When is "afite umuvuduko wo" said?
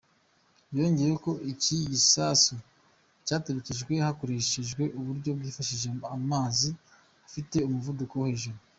7.27-8.27